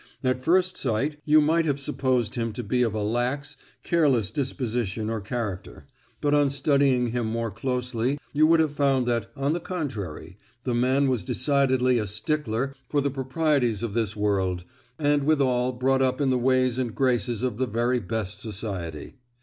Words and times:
At 0.23 0.41
first 0.41 0.77
sight 0.77 1.17
you 1.25 1.41
might 1.41 1.65
have 1.65 1.79
supposed 1.79 2.33
him 2.33 2.53
to 2.53 2.63
be 2.63 2.81
of 2.81 2.95
a 2.95 3.03
lax, 3.03 3.55
careless 3.83 4.31
disposition 4.31 5.11
or 5.11 5.21
character, 5.21 5.85
but 6.21 6.33
on 6.33 6.49
studying 6.49 7.09
him 7.11 7.27
more 7.27 7.51
closely 7.51 8.17
you 8.33 8.47
would 8.47 8.59
have 8.59 8.73
found 8.73 9.05
that, 9.05 9.29
on 9.35 9.53
the 9.53 9.59
contrary, 9.59 10.39
the 10.63 10.73
man 10.73 11.07
was 11.07 11.23
decidedly 11.23 11.99
a 11.99 12.07
stickler 12.07 12.73
for 12.89 12.99
the 12.99 13.11
proprieties 13.11 13.83
of 13.83 13.93
this 13.93 14.15
world, 14.15 14.63
and 14.97 15.23
withal 15.23 15.71
brought 15.71 16.01
up 16.01 16.19
in 16.19 16.31
the 16.31 16.39
ways 16.39 16.79
and 16.79 16.95
graces 16.95 17.43
of 17.43 17.57
the 17.59 17.67
very 17.67 17.99
best 17.99 18.39
society. 18.39 19.17